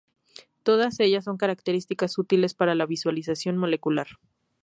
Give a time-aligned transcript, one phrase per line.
[0.63, 4.07] Todas ellas son características útiles para la visualización molecular.